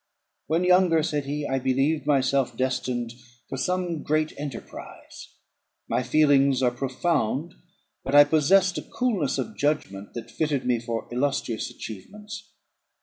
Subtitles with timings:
[0.47, 3.13] "When younger," said he, "I believed myself destined
[3.47, 5.35] for some great enterprise.
[5.87, 7.53] My feelings are profound;
[8.03, 12.49] but I possessed a coolness of judgment that fitted me for illustrious achievements.